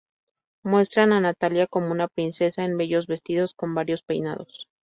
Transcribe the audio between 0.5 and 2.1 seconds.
Muestran a Natalia como una